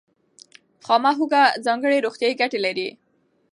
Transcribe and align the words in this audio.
خامه 0.85 1.11
هوږه 1.17 1.43
ځانګړې 1.65 2.03
روغتیایي 2.05 2.39
ګټې 2.41 2.59
لري. 2.65 2.89